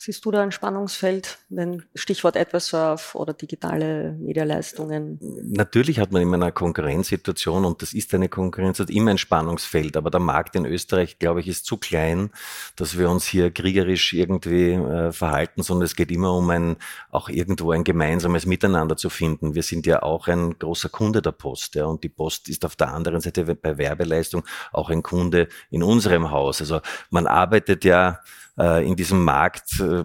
Siehst 0.00 0.24
du 0.24 0.30
da 0.30 0.42
ein 0.42 0.52
Spannungsfeld, 0.52 1.38
wenn 1.48 1.82
Stichwort 1.92 2.36
AdverSurf 2.36 3.16
oder 3.16 3.32
digitale 3.32 4.12
Medialeistungen? 4.20 5.18
Natürlich 5.42 5.98
hat 5.98 6.12
man 6.12 6.22
immer 6.22 6.36
eine 6.36 6.52
Konkurrenzsituation 6.52 7.64
und 7.64 7.82
das 7.82 7.94
ist 7.94 8.14
eine 8.14 8.28
Konkurrenz, 8.28 8.78
hat 8.78 8.90
immer 8.90 9.10
ein 9.10 9.18
Spannungsfeld, 9.18 9.96
aber 9.96 10.12
der 10.12 10.20
Markt 10.20 10.54
in 10.54 10.66
Österreich, 10.66 11.18
glaube 11.18 11.40
ich, 11.40 11.48
ist 11.48 11.66
zu 11.66 11.78
klein, 11.78 12.30
dass 12.76 12.96
wir 12.96 13.10
uns 13.10 13.26
hier 13.26 13.50
kriegerisch 13.50 14.12
irgendwie 14.12 14.74
äh, 14.74 15.10
verhalten, 15.10 15.64
sondern 15.64 15.86
es 15.86 15.96
geht 15.96 16.12
immer 16.12 16.32
um 16.32 16.48
ein, 16.50 16.76
auch 17.10 17.28
irgendwo 17.28 17.72
ein 17.72 17.82
gemeinsames 17.82 18.46
Miteinander 18.46 18.96
zu 18.96 19.10
finden. 19.10 19.56
Wir 19.56 19.64
sind 19.64 19.84
ja 19.84 20.04
auch 20.04 20.28
ein 20.28 20.60
großer 20.60 20.90
Kunde 20.90 21.22
der 21.22 21.32
Post, 21.32 21.74
ja, 21.74 21.86
und 21.86 22.04
die 22.04 22.08
Post 22.08 22.48
ist 22.48 22.64
auf 22.64 22.76
der 22.76 22.94
anderen 22.94 23.20
Seite 23.20 23.52
bei 23.56 23.76
Werbeleistung 23.76 24.44
auch 24.72 24.90
ein 24.90 25.02
Kunde 25.02 25.48
in 25.72 25.82
unserem 25.82 26.30
Haus. 26.30 26.60
Also 26.60 26.82
man 27.10 27.26
arbeitet 27.26 27.84
ja 27.84 28.20
äh, 28.58 28.86
in 28.86 28.96
diesem 28.96 29.24
Markt 29.24 29.80
äh, 29.80 30.04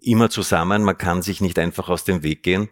immer 0.00 0.30
zusammen. 0.30 0.82
Man 0.82 0.98
kann 0.98 1.22
sich 1.22 1.40
nicht 1.40 1.58
einfach 1.58 1.88
aus 1.88 2.04
dem 2.04 2.22
Weg 2.22 2.42
gehen. 2.42 2.68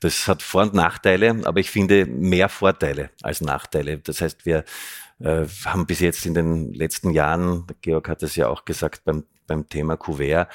Das 0.00 0.28
hat 0.28 0.42
Vor- 0.42 0.62
und 0.62 0.74
Nachteile, 0.74 1.40
aber 1.44 1.60
ich 1.60 1.70
finde 1.70 2.06
mehr 2.06 2.48
Vorteile 2.48 3.10
als 3.22 3.40
Nachteile. 3.40 3.98
Das 3.98 4.20
heißt, 4.20 4.44
wir 4.44 4.64
äh, 5.20 5.46
haben 5.64 5.86
bis 5.86 6.00
jetzt 6.00 6.26
in 6.26 6.34
den 6.34 6.72
letzten 6.74 7.10
Jahren, 7.10 7.66
Georg 7.80 8.08
hat 8.08 8.22
es 8.22 8.36
ja 8.36 8.48
auch 8.48 8.64
gesagt, 8.64 9.04
beim, 9.04 9.24
beim 9.46 9.68
Thema 9.68 9.96
Kuvert, 9.96 10.48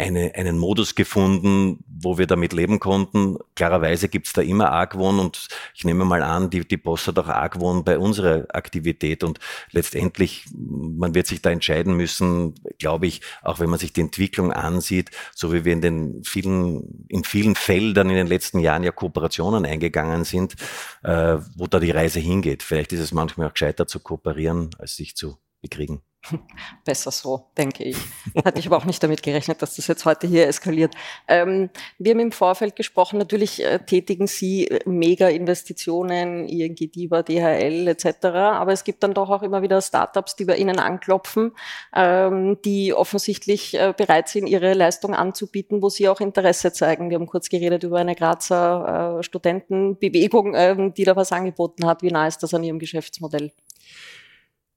eine, 0.00 0.34
einen 0.34 0.58
Modus 0.58 0.94
gefunden, 0.94 1.84
wo 1.86 2.18
wir 2.18 2.26
damit 2.26 2.52
leben 2.52 2.80
konnten. 2.80 3.36
Klarerweise 3.54 4.08
gibt's 4.08 4.32
da 4.32 4.42
immer 4.42 4.70
Argwohn 4.72 5.18
und 5.18 5.48
ich 5.74 5.84
nehme 5.84 6.04
mal 6.04 6.22
an, 6.22 6.50
die, 6.50 6.66
die 6.66 6.76
Boss 6.76 7.06
hat 7.06 7.18
auch 7.18 7.28
Argwohn 7.28 7.84
bei 7.84 7.98
unserer 7.98 8.46
Aktivität 8.54 9.22
und 9.22 9.38
letztendlich, 9.70 10.46
man 10.52 11.14
wird 11.14 11.26
sich 11.26 11.42
da 11.42 11.50
entscheiden 11.50 11.94
müssen, 11.94 12.54
glaube 12.78 13.06
ich, 13.06 13.20
auch 13.42 13.60
wenn 13.60 13.70
man 13.70 13.78
sich 13.78 13.92
die 13.92 14.00
Entwicklung 14.00 14.52
ansieht, 14.52 15.10
so 15.34 15.52
wie 15.52 15.64
wir 15.64 15.72
in 15.72 15.80
den 15.80 16.24
vielen, 16.24 17.06
in 17.08 17.24
vielen 17.24 17.54
Feldern 17.54 18.10
in 18.10 18.16
den 18.16 18.26
letzten 18.26 18.60
Jahren 18.60 18.82
ja 18.82 18.92
Kooperationen 18.92 19.66
eingegangen 19.66 20.24
sind, 20.24 20.56
äh, 21.02 21.38
wo 21.56 21.66
da 21.66 21.78
die 21.78 21.90
Reise 21.90 22.20
hingeht. 22.20 22.62
Vielleicht 22.62 22.92
ist 22.92 23.00
es 23.00 23.12
manchmal 23.12 23.48
auch 23.48 23.52
gescheiter 23.52 23.86
zu 23.86 24.00
kooperieren, 24.00 24.70
als 24.78 24.96
sich 24.96 25.16
zu 25.16 25.38
bekriegen. 25.60 26.02
Besser 26.84 27.10
so, 27.10 27.46
denke 27.56 27.84
ich. 27.84 27.96
Hatte 28.44 28.58
ich 28.58 28.66
aber 28.66 28.76
auch 28.76 28.84
nicht 28.84 29.02
damit 29.02 29.22
gerechnet, 29.22 29.62
dass 29.62 29.76
das 29.76 29.86
jetzt 29.86 30.04
heute 30.04 30.26
hier 30.26 30.46
eskaliert. 30.46 30.94
Ähm, 31.28 31.70
wir 31.98 32.12
haben 32.12 32.20
im 32.20 32.32
Vorfeld 32.32 32.76
gesprochen, 32.76 33.18
natürlich 33.18 33.64
äh, 33.64 33.78
tätigen 33.78 34.26
Sie 34.26 34.66
äh, 34.66 34.88
Mega-Investitionen, 34.88 36.46
ING 36.46 36.74
DIVA, 36.74 37.22
DHL 37.22 37.88
etc., 37.88 38.26
aber 38.26 38.72
es 38.72 38.84
gibt 38.84 39.02
dann 39.02 39.14
doch 39.14 39.30
auch 39.30 39.42
immer 39.42 39.62
wieder 39.62 39.80
Startups, 39.80 40.36
die 40.36 40.44
bei 40.44 40.56
Ihnen 40.56 40.78
anklopfen, 40.78 41.52
ähm, 41.94 42.58
die 42.64 42.92
offensichtlich 42.92 43.74
äh, 43.74 43.94
bereit 43.96 44.28
sind, 44.28 44.46
ihre 44.46 44.74
Leistung 44.74 45.14
anzubieten, 45.14 45.82
wo 45.82 45.88
Sie 45.88 46.08
auch 46.08 46.20
Interesse 46.20 46.72
zeigen. 46.72 47.08
Wir 47.10 47.16
haben 47.16 47.26
kurz 47.26 47.48
geredet 47.48 47.82
über 47.82 47.98
eine 47.98 48.14
Grazer 48.14 49.18
äh, 49.18 49.22
Studentenbewegung, 49.22 50.54
ähm, 50.54 50.94
die 50.94 51.04
da 51.04 51.16
was 51.16 51.32
angeboten 51.32 51.86
hat. 51.86 52.02
Wie 52.02 52.10
nah 52.10 52.26
ist 52.26 52.42
das 52.42 52.52
an 52.52 52.62
Ihrem 52.62 52.78
Geschäftsmodell? 52.78 53.52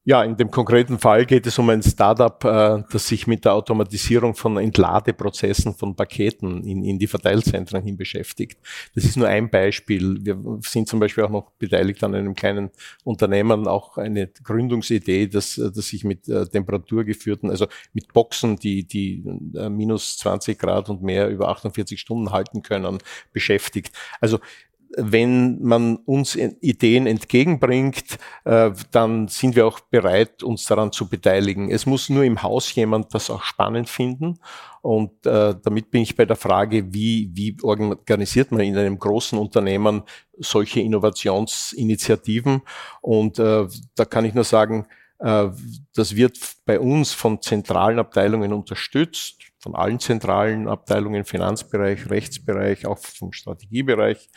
Ja, 0.06 0.22
in 0.22 0.36
dem 0.36 0.52
konkreten 0.52 1.00
Fall 1.00 1.26
geht 1.26 1.48
es 1.48 1.58
um 1.58 1.70
ein 1.70 1.82
Startup, 1.82 2.44
äh, 2.44 2.84
das 2.92 3.08
sich 3.08 3.26
mit 3.26 3.46
der 3.46 3.54
Automatisierung 3.54 4.36
von 4.36 4.58
Entladeprozessen 4.58 5.76
von 5.76 5.96
Paketen 5.96 6.62
in, 6.66 6.84
in 6.84 7.00
die 7.00 7.08
Verteilzentren 7.08 7.82
hin 7.84 7.96
beschäftigt. 7.96 8.60
Das 8.96 9.06
ist 9.06 9.16
nur 9.16 9.30
ein 9.30 9.50
Beispiel. 9.50 10.18
Wir 10.20 10.38
sind 10.60 10.90
zum 10.90 11.00
Beispiel 11.00 11.24
auch 11.24 11.30
noch 11.30 11.52
beteiligt 11.52 12.04
an 12.04 12.16
einem 12.16 12.36
kleinen 12.36 12.72
Unternehmen, 13.06 13.66
auch 13.66 13.98
eine 13.98 14.28
Gründungsidee, 14.28 15.28
dass, 15.28 15.56
dass 15.56 15.88
sich 15.88 16.04
mit 16.04 16.28
äh, 16.28 16.48
temperaturgeführten, 16.48 17.50
also 17.50 17.68
mit 17.94 18.12
Boxen, 18.12 18.58
die, 18.58 18.86
die 18.86 19.24
äh, 19.56 19.70
minus 19.70 20.18
20 20.18 20.60
Grad 20.60 20.90
und 20.90 21.02
mehr 21.02 21.30
über 21.30 21.48
48 21.48 21.98
Stunden 21.98 22.32
halten 22.32 22.62
können, 22.62 22.98
beschäftigt. 23.32 23.96
Also 24.20 24.40
wenn 24.98 25.62
man 25.62 25.98
uns 25.98 26.36
Ideen 26.36 27.08
entgegenbringt, 27.08 28.18
äh, 28.46 28.72
dann 28.92 29.28
sind 29.28 29.56
wir 29.56 29.66
auch 29.66 29.80
bereit, 29.80 30.44
uns 30.44 30.66
daran 30.66 30.92
zu 30.92 31.10
beteiligen. 31.10 31.70
Es 31.70 31.86
muss 31.86 32.10
nur 32.10 32.24
im 32.24 32.44
Haus 32.44 32.74
jemand 32.76 33.14
das 33.14 33.30
auch 33.30 33.44
spannend 33.44 33.90
finden. 33.90 34.40
Und 34.82 35.26
äh, 35.26 35.56
damit 35.64 35.92
bin 35.92 36.02
ich 36.02 36.16
bei 36.16 36.26
der 36.26 36.36
Frage, 36.36 36.94
wie, 36.94 37.30
wie 37.34 37.58
organisiert 37.64 38.52
man 38.52 38.62
in 38.62 38.78
einem 38.78 39.00
großen 39.00 39.38
Unternehmen 39.40 40.04
solche 40.38 40.82
Innovationsinitiativen? 40.82 42.62
Und 43.02 43.40
äh, 43.40 43.66
da 43.96 44.06
kann 44.06 44.26
ich 44.26 44.34
nur 44.34 44.44
sagen, 44.44 44.88
das 45.20 46.18
wird 46.18 46.38
bei 46.66 46.82
uns 46.82 47.14
von 47.14 47.42
zentralen 47.42 47.98
Abteilungen 47.98 48.52
unterstützt, 48.52 49.38
von 49.64 49.74
allen 49.74 49.98
zentralen 49.98 50.68
Abteilungen, 50.68 51.24
Finanzbereich, 51.24 52.10
Rechtsbereich, 52.10 52.86
auch 52.86 53.00
vom 53.00 53.32
Strategiebereich. 53.32 54.30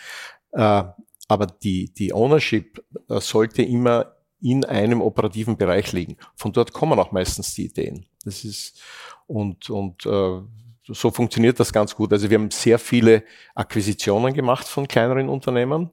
Äh, 0.56 0.84
aber 1.28 1.46
die, 1.46 1.92
die 1.92 2.12
Ownership 2.14 2.82
äh, 3.08 3.20
sollte 3.20 3.62
immer 3.62 4.16
in 4.40 4.64
einem 4.64 5.02
operativen 5.02 5.56
Bereich 5.56 5.92
liegen. 5.92 6.16
Von 6.34 6.52
dort 6.52 6.72
kommen 6.72 6.98
auch 6.98 7.12
meistens 7.12 7.54
die 7.54 7.66
Ideen. 7.66 8.06
Das 8.25 8.44
ist 8.44 8.80
und 9.26 9.70
und 9.70 10.06
äh, 10.06 10.40
so 10.88 11.10
funktioniert 11.10 11.58
das 11.58 11.72
ganz 11.72 11.94
gut. 11.94 12.12
Also 12.12 12.30
wir 12.30 12.38
haben 12.38 12.50
sehr 12.50 12.78
viele 12.78 13.25
Akquisitionen 13.54 14.32
gemacht 14.32 14.66
von 14.66 14.86
kleineren 14.86 15.28
Unternehmen 15.28 15.90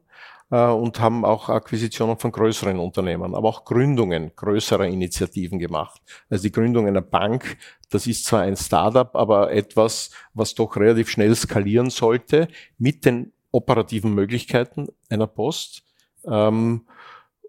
äh, 0.51 0.67
und 0.67 0.99
haben 0.99 1.25
auch 1.25 1.49
Akquisitionen 1.49 2.17
von 2.17 2.31
größeren 2.31 2.79
Unternehmen, 2.79 3.33
aber 3.35 3.49
auch 3.49 3.65
Gründungen 3.65 4.31
größerer 4.35 4.87
Initiativen 4.87 5.57
gemacht. 5.57 6.01
Also 6.29 6.43
die 6.43 6.51
Gründung 6.51 6.87
einer 6.87 7.01
Bank, 7.01 7.57
das 7.89 8.07
ist 8.07 8.25
zwar 8.25 8.41
ein 8.41 8.55
Startup, 8.55 9.15
aber 9.15 9.51
etwas, 9.51 10.11
was 10.33 10.53
doch 10.53 10.75
relativ 10.77 11.09
schnell 11.09 11.35
skalieren 11.35 11.89
sollte 11.89 12.47
mit 12.77 13.03
den 13.05 13.33
operativen 13.53 14.13
Möglichkeiten 14.13 14.87
einer 15.09 15.27
Post. 15.27 15.83
Ähm, 16.25 16.81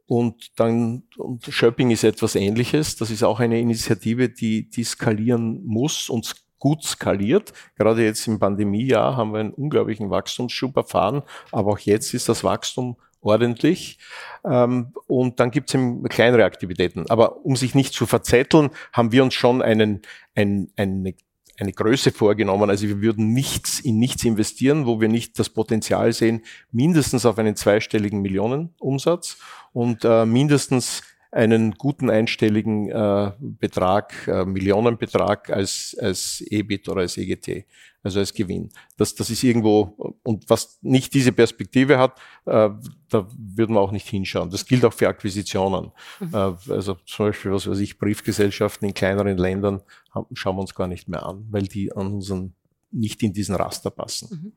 und 0.07 0.61
dann, 0.61 1.05
und 1.17 1.45
Shopping 1.47 1.91
ist 1.91 2.05
etwas 2.05 2.37
ähnliches. 2.37 2.97
Das 2.97 3.11
ist 3.11 3.25
auch 3.25 3.41
eine 3.41 3.59
Initiative, 3.59 4.29
die, 4.29 4.69
die 4.69 4.85
skalieren 4.85 5.65
muss 5.65 6.09
und 6.09 6.35
gut 6.59 6.85
skaliert. 6.85 7.53
Gerade 7.77 8.05
jetzt 8.05 8.27
im 8.27 8.39
Pandemiejahr 8.39 9.17
haben 9.17 9.33
wir 9.33 9.41
einen 9.41 9.55
unglaublichen 9.55 10.11
Wachstumsschub 10.11 10.77
erfahren, 10.77 11.23
aber 11.53 11.73
auch 11.73 11.79
jetzt 11.79 12.15
ist 12.15 12.29
das 12.29 12.45
Wachstum 12.45 12.97
ordentlich. 13.25 13.99
Ähm, 14.45 14.93
und 15.07 15.41
dann 15.41 15.51
gibt 15.51 15.75
es 15.75 15.81
kleinere 16.11 16.45
Aktivitäten. 16.45 17.07
Aber 17.09 17.45
um 17.45 17.57
sich 17.57 17.75
nicht 17.75 17.95
zu 17.95 18.07
verzetteln, 18.07 18.71
haben 18.93 19.13
wir 19.13 19.23
uns 19.23 19.35
schon 19.35 19.63
einen, 19.63 20.03
ein, 20.35 20.71
eine 20.77 21.15
eine 21.59 21.73
Größe 21.73 22.13
vorgenommen. 22.13 22.71
Also 22.71 22.89
wir 22.89 23.01
würden 23.01 23.33
nichts 23.33 23.81
in 23.81 23.99
nichts 23.99 24.25
investieren, 24.25 24.87
wo 24.87 25.01
wir 25.01 25.09
nicht 25.09 25.39
das 25.39 25.51
Potenzial 25.51 26.13
sehen, 26.13 26.43
mindestens 26.73 27.27
auf 27.27 27.39
einen 27.39 27.57
zweistelligen 27.57 28.21
Millionenumsatz 28.23 29.39
und 29.73 30.05
äh, 30.05 30.27
mindestens 30.27 31.03
einen 31.35 31.73
guten 31.73 32.11
einstelligen 32.11 32.89
äh, 32.91 33.33
Betrag, 33.41 34.29
äh, 34.29 34.45
Millionenbetrag 34.45 35.51
als, 35.51 35.97
als 36.01 36.41
EBIT 36.41 36.89
oder 36.89 37.01
als 37.01 37.17
EGT, 37.17 37.67
also 38.05 38.21
als 38.21 38.33
Gewinn. 38.33 38.71
Das, 38.97 39.17
das 39.17 39.31
ist 39.31 39.43
irgendwo, 39.43 40.17
und 40.23 40.49
was 40.49 40.79
nicht 40.83 41.13
diese 41.13 41.33
Perspektive 41.33 41.99
hat, 41.99 42.21
äh, 42.45 42.71
da 43.09 43.29
würden 43.37 43.75
wir 43.75 43.81
auch 43.81 43.91
nicht 43.91 44.09
hinschauen. 44.09 44.51
Das 44.51 44.65
gilt 44.65 44.85
auch 44.85 44.93
für 44.93 45.09
Akquisitionen. 45.09 45.91
Mhm. 46.21 46.31
Äh, 46.33 46.73
also 46.73 46.95
zum 47.05 47.27
Beispiel, 47.27 47.51
was 47.51 47.69
weiß 47.69 47.81
ich, 47.81 47.99
Briefgesellschaften 47.99 48.87
in 48.87 48.95
kleineren 48.95 49.37
Ländern 49.37 49.83
haben, 50.13 50.27
schauen 50.35 50.57
wir 50.57 50.61
uns 50.61 50.77
gar 50.77 50.87
nicht 50.87 51.09
mehr 51.09 51.27
an, 51.27 51.47
weil 51.51 51.65
die 51.65 51.93
an 51.93 52.15
unseren, 52.15 52.55
nicht 52.93 53.25
in 53.25 53.33
diesen 53.33 53.57
Raster 53.57 53.91
passen. 53.91 54.29
Mhm. 54.31 54.53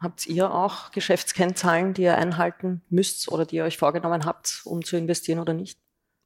Habt 0.00 0.26
ihr 0.26 0.52
auch 0.52 0.90
Geschäftskennzahlen, 0.90 1.94
die 1.94 2.02
ihr 2.02 2.18
einhalten 2.18 2.82
müsst 2.90 3.32
oder 3.32 3.46
die 3.46 3.56
ihr 3.56 3.64
euch 3.64 3.78
vorgenommen 3.78 4.26
habt, 4.26 4.60
um 4.64 4.84
zu 4.84 4.98
investieren 4.98 5.38
oder 5.38 5.54
nicht? 5.54 5.78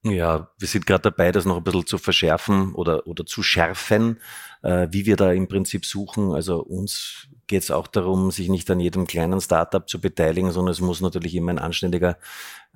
Ja, 0.07 0.51
wir 0.59 0.69
sind 0.69 0.85
gerade 0.85 1.03
dabei, 1.03 1.33
das 1.33 1.47
noch 1.47 1.57
ein 1.57 1.65
bisschen 1.65 1.87
zu 1.87 1.97
verschärfen 1.97 2.75
oder, 2.75 3.07
oder 3.07 3.25
zu 3.25 3.43
schärfen, 3.43 4.21
äh, 4.63 4.87
wie 4.91 5.07
wir 5.07 5.17
da 5.17 5.33
im 5.33 5.49
Prinzip 5.49 5.87
suchen. 5.87 6.35
Also 6.35 6.63
uns 6.63 7.29
geht 7.47 7.63
es 7.63 7.71
auch 7.71 7.87
darum, 7.87 8.31
sich 8.31 8.51
nicht 8.51 8.71
an 8.71 8.81
jedem 8.81 9.07
kleinen 9.07 9.41
Startup 9.41 9.89
zu 9.89 10.01
beteiligen, 10.03 10.53
sondern 10.53 10.73
es 10.73 10.83
muss 10.83 11.01
natürlich 11.01 11.35
immer 11.35 11.53
ein 11.53 11.59
anständiger 11.59 12.19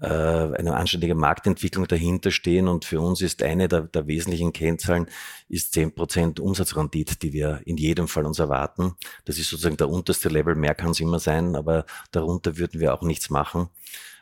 äh, 0.01 0.07
eine 0.07 0.77
anständige 0.77 1.15
Marktentwicklung 1.15 1.87
dahinter 1.87 2.31
stehen. 2.31 2.67
Und 2.67 2.85
für 2.87 3.01
uns 3.01 3.21
ist 3.21 3.43
eine 3.43 3.69
der, 3.69 3.83
der 3.83 4.07
wesentlichen 4.07 4.53
Kennzahlen 4.53 5.07
ist 5.49 5.73
zehn 5.73 5.95
Prozent 5.95 6.41
Umsatzrendite, 6.41 7.19
die 7.19 7.33
wir 7.33 7.61
in 7.65 7.77
jedem 7.77 8.09
Fall 8.09 8.25
uns 8.25 8.39
erwarten. 8.39 8.95
Das 9.25 9.39
ist 9.39 9.51
sozusagen 9.51 9.77
der 9.77 9.91
unterste 9.91 10.29
Level. 10.29 10.55
Mehr 10.55 10.75
kann 10.75 10.91
es 10.91 11.01
immer 11.01 11.19
sein, 11.19 11.57
aber 11.57 11.85
darunter 12.11 12.57
würden 12.57 12.81
wir 12.81 12.95
auch 12.95 13.03
nichts 13.03 13.29
machen. 13.29 13.69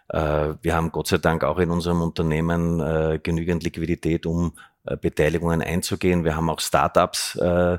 Äh, 0.08 0.54
wir 0.62 0.74
haben 0.74 0.92
Gott 0.92 1.08
sei 1.08 1.18
Dank 1.18 1.44
auch 1.44 1.58
in 1.58 1.70
unserem 1.70 2.00
Unternehmen 2.00 2.80
äh, 2.80 3.18
genügend 3.22 3.62
Liquidität, 3.62 4.26
um 4.26 4.52
äh, 4.84 4.96
Beteiligungen 4.96 5.62
einzugehen. 5.62 6.24
Wir 6.24 6.36
haben 6.36 6.48
auch 6.48 6.60
Startups 6.60 7.36
äh, 7.36 7.78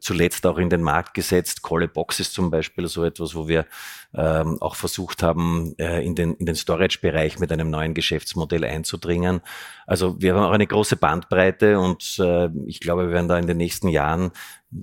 zuletzt 0.00 0.46
auch 0.46 0.58
in 0.58 0.68
den 0.68 0.82
Markt 0.82 1.14
gesetzt. 1.14 1.62
Call 1.62 1.88
Box 1.88 2.20
ist 2.20 2.34
zum 2.34 2.50
Beispiel 2.50 2.88
so 2.88 3.04
etwas, 3.04 3.34
wo 3.34 3.48
wir 3.48 3.66
ähm, 4.14 4.60
auch 4.60 4.76
versucht 4.76 5.22
haben, 5.22 5.74
äh, 5.78 6.04
in 6.04 6.14
den, 6.14 6.34
in 6.34 6.46
den 6.46 6.54
Storage-Bereich 6.54 7.38
mit 7.38 7.52
einem 7.52 7.70
neuen 7.70 7.94
Geschäftsmodell 7.94 8.64
einzudringen. 8.64 9.40
Also 9.86 10.20
wir 10.20 10.34
haben 10.34 10.44
auch 10.44 10.52
eine 10.52 10.66
große 10.66 10.96
Bandbreite 10.96 11.78
und 11.78 12.18
äh, 12.18 12.48
ich 12.66 12.80
glaube, 12.80 13.06
wir 13.06 13.12
werden 13.12 13.28
da 13.28 13.38
in 13.38 13.46
den 13.46 13.56
nächsten 13.56 13.88
Jahren 13.88 14.32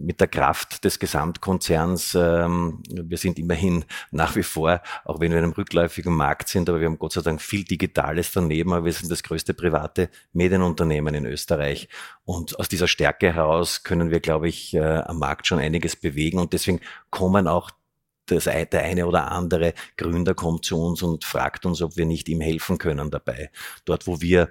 mit 0.01 0.19
der 0.19 0.27
Kraft 0.27 0.83
des 0.83 0.99
Gesamtkonzerns, 0.99 2.15
ähm, 2.15 2.81
wir 2.89 3.17
sind 3.17 3.37
immerhin 3.39 3.85
nach 4.11 4.35
wie 4.35 4.43
vor, 4.43 4.81
auch 5.05 5.19
wenn 5.19 5.31
wir 5.31 5.37
in 5.37 5.43
einem 5.43 5.53
rückläufigen 5.53 6.15
Markt 6.15 6.49
sind, 6.49 6.69
aber 6.69 6.79
wir 6.79 6.87
haben 6.87 6.99
Gott 6.99 7.13
sei 7.13 7.21
Dank 7.21 7.41
viel 7.41 7.63
Digitales 7.63 8.31
daneben, 8.31 8.73
aber 8.73 8.85
wir 8.85 8.93
sind 8.93 9.11
das 9.11 9.23
größte 9.23 9.53
private 9.53 10.09
Medienunternehmen 10.33 11.13
in 11.13 11.25
Österreich. 11.25 11.89
Und 12.25 12.59
aus 12.59 12.69
dieser 12.69 12.87
Stärke 12.87 13.33
heraus 13.33 13.83
können 13.83 14.09
wir, 14.11 14.19
glaube 14.19 14.47
ich, 14.47 14.73
äh, 14.73 14.79
am 14.79 15.19
Markt 15.19 15.47
schon 15.47 15.59
einiges 15.59 15.95
bewegen 15.95 16.39
und 16.39 16.53
deswegen 16.53 16.79
kommen 17.09 17.47
auch 17.47 17.71
das, 18.25 18.45
der 18.45 18.83
eine 18.83 19.05
oder 19.05 19.31
andere 19.31 19.73
Gründer 19.97 20.33
kommt 20.33 20.65
zu 20.65 20.81
uns 20.81 21.01
und 21.01 21.25
fragt 21.25 21.65
uns, 21.65 21.81
ob 21.81 21.97
wir 21.97 22.05
nicht 22.05 22.29
ihm 22.29 22.41
helfen 22.41 22.77
können 22.77 23.11
dabei. 23.11 23.51
Dort, 23.85 24.07
wo 24.07 24.21
wir 24.21 24.49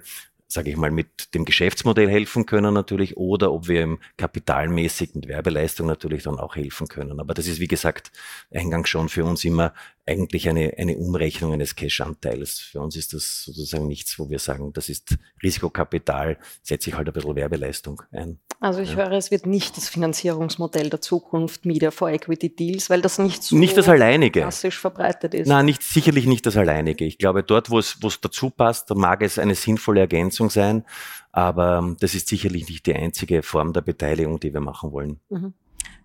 sage 0.53 0.69
ich 0.69 0.77
mal, 0.77 0.91
mit 0.91 1.33
dem 1.33 1.45
Geschäftsmodell 1.45 2.09
helfen 2.09 2.45
können 2.45 2.73
natürlich 2.73 3.17
oder 3.17 3.51
ob 3.51 3.67
wir 3.67 3.81
im 3.81 3.99
kapitalmäßig 4.17 5.15
mit 5.15 5.27
Werbeleistung 5.27 5.87
natürlich 5.87 6.23
dann 6.23 6.37
auch 6.37 6.55
helfen 6.55 6.87
können. 6.87 7.19
Aber 7.19 7.33
das 7.33 7.47
ist, 7.47 7.59
wie 7.59 7.67
gesagt, 7.67 8.11
eingangs 8.53 8.89
schon 8.89 9.09
für 9.09 9.25
uns 9.25 9.43
immer 9.43 9.73
eigentlich 10.05 10.49
eine, 10.49 10.73
eine 10.77 10.97
Umrechnung 10.97 11.53
eines 11.53 11.75
Cash-Anteils. 11.75 12.59
Für 12.59 12.81
uns 12.81 12.95
ist 12.97 13.13
das 13.13 13.45
sozusagen 13.45 13.87
nichts, 13.87 14.19
wo 14.19 14.29
wir 14.29 14.39
sagen, 14.39 14.73
das 14.73 14.89
ist 14.89 15.15
Risikokapital, 15.41 16.37
setze 16.61 16.89
ich 16.89 16.97
halt 16.97 17.07
ein 17.07 17.13
bisschen 17.13 17.35
Werbeleistung 17.35 18.01
ein. 18.11 18.39
Also 18.59 18.81
ich 18.81 18.91
ja. 18.91 18.97
höre, 18.97 19.13
es 19.13 19.31
wird 19.31 19.45
nicht 19.45 19.77
das 19.77 19.89
Finanzierungsmodell 19.89 20.89
der 20.89 20.99
Zukunft 20.99 21.65
Media 21.65 21.89
for 21.91 22.09
Equity 22.09 22.53
Deals, 22.53 22.89
weil 22.89 23.01
das 23.01 23.17
nicht 23.17 23.43
so 23.43 23.55
nicht 23.55 23.77
das 23.77 23.87
alleinige. 23.87 24.41
klassisch 24.41 24.77
verbreitet 24.77 25.33
ist. 25.33 25.47
Nein, 25.47 25.65
nicht, 25.65 25.81
sicherlich 25.83 26.25
nicht 26.25 26.45
das 26.45 26.57
alleinige. 26.57 27.05
Ich 27.05 27.17
glaube, 27.17 27.43
dort, 27.43 27.69
wo 27.69 27.79
es, 27.79 27.97
wo 28.01 28.07
es 28.07 28.19
dazu 28.19 28.49
passt, 28.49 28.89
da 28.91 28.95
mag 28.95 29.21
es 29.21 29.39
eine 29.39 29.55
sinnvolle 29.55 30.01
Ergänzung 30.01 30.42
sein, 30.49 30.85
aber 31.31 31.95
das 31.99 32.15
ist 32.15 32.27
sicherlich 32.27 32.67
nicht 32.69 32.85
die 32.85 32.95
einzige 32.95 33.43
Form 33.43 33.73
der 33.73 33.81
Beteiligung, 33.81 34.39
die 34.39 34.53
wir 34.53 34.61
machen 34.61 34.91
wollen. 34.91 35.19
Mhm. 35.29 35.53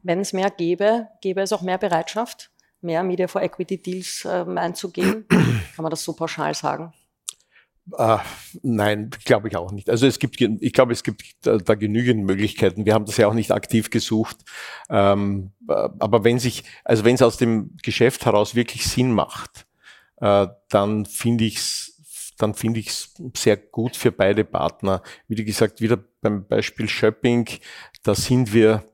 Wenn 0.03 0.21
es 0.21 0.33
mehr 0.33 0.51
gäbe, 0.51 1.09
gäbe 1.21 1.41
es 1.41 1.53
auch 1.53 1.63
mehr 1.63 1.79
Bereitschaft? 1.79 2.51
mehr 2.81 3.03
Media 3.03 3.27
for 3.27 3.43
Equity 3.43 3.79
Deals 3.79 4.27
ähm, 4.31 4.59
einzugehen? 4.59 5.27
Kann 5.29 5.83
man 5.83 5.91
das 5.91 6.05
so 6.05 6.13
pauschal 6.13 6.55
sagen? 6.55 6.93
Uh, 7.91 8.19
nein, 8.63 9.09
glaube 9.25 9.49
ich 9.49 9.57
auch 9.57 9.73
nicht. 9.73 9.89
Also 9.89 10.07
es 10.07 10.19
gibt, 10.19 10.39
ich 10.39 10.73
glaube, 10.75 10.93
es 10.93 11.03
gibt 11.03 11.23
da, 11.41 11.57
da, 11.57 11.75
genügend 11.75 12.25
Möglichkeiten. 12.25 12.85
Wir 12.85 12.93
haben 12.93 13.07
das 13.07 13.17
ja 13.17 13.27
auch 13.27 13.35
nicht 13.35 13.51
aktiv 13.51 13.89
gesucht. 13.89 14.37
Ähm, 14.91 15.53
aber 15.67 16.23
wenn 16.23 16.39
sich, 16.39 16.65
also 16.85 17.07
wenn 17.07 17.15
es 17.15 17.23
aus 17.23 17.39
dem 17.39 17.79
Geschäft 17.83 18.27
heraus 18.27 18.55
wirklich 18.55 18.87
Sinn 18.87 19.13
macht, 19.13 19.67
äh, 20.19 20.49
dann 20.69 21.07
finde 21.07 21.45
ich 21.45 21.57
es 21.57 21.88
dann 22.39 22.55
finde 22.55 22.81
ich 22.81 22.89
es 22.89 23.15
sehr 23.37 23.57
gut 23.57 23.97
für 23.97 24.13
beide 24.13 24.45
Partner. 24.45 25.03
Wie 25.27 25.45
gesagt, 25.45 25.81
wieder 25.81 25.99
beim 26.21 26.47
Beispiel 26.47 26.89
Shopping, 26.89 27.49
da 28.03 28.15
sind 28.15 28.53
wir 28.53 28.85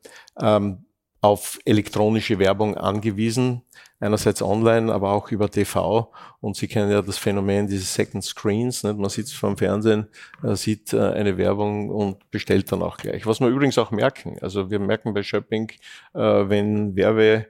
ähm, 0.40 0.84
auf 1.20 1.58
elektronische 1.64 2.38
Werbung 2.38 2.76
angewiesen, 2.76 3.62
einerseits 3.98 4.42
online, 4.42 4.92
aber 4.92 5.12
auch 5.12 5.30
über 5.30 5.50
TV. 5.50 6.12
Und 6.40 6.56
Sie 6.56 6.68
kennen 6.68 6.90
ja 6.90 7.00
das 7.00 7.16
Phänomen 7.16 7.66
dieses 7.66 7.94
Second 7.94 8.22
Screens. 8.22 8.82
Nicht? 8.82 8.98
Man 8.98 9.08
sitzt 9.08 9.34
vor 9.34 9.48
dem 9.48 9.56
Fernsehen, 9.56 10.08
äh, 10.42 10.54
sieht 10.54 10.92
äh, 10.92 11.00
eine 11.00 11.38
Werbung 11.38 11.88
und 11.88 12.30
bestellt 12.30 12.70
dann 12.70 12.82
auch 12.82 12.98
gleich. 12.98 13.24
Was 13.24 13.40
wir 13.40 13.48
übrigens 13.48 13.78
auch 13.78 13.90
merken. 13.90 14.36
Also 14.42 14.70
wir 14.70 14.78
merken 14.78 15.14
bei 15.14 15.22
Shopping, 15.22 15.70
äh, 16.12 16.18
wenn 16.20 16.94
Werbe 16.94 17.46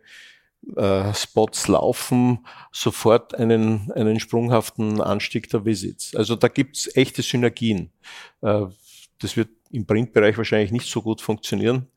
Spots 1.14 1.68
laufen, 1.68 2.46
sofort 2.72 3.34
einen, 3.34 3.92
einen 3.92 4.18
sprunghaften 4.18 5.00
Anstieg 5.00 5.48
der 5.50 5.64
Visits. 5.64 6.14
Also 6.16 6.36
da 6.36 6.48
gibt's 6.48 6.94
echte 6.96 7.22
Synergien. 7.22 7.90
Das 8.40 9.36
wird 9.36 9.50
im 9.70 9.86
Printbereich 9.86 10.36
wahrscheinlich 10.38 10.72
nicht 10.72 10.90
so 10.90 11.02
gut 11.02 11.20
funktionieren 11.20 11.88